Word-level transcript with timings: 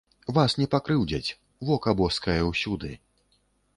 Вас 0.37 0.53
не 0.61 0.67
пакрыўдзяць, 0.71 1.35
вока 1.69 1.93
боскае 1.99 2.41
ўсюды. 2.49 2.91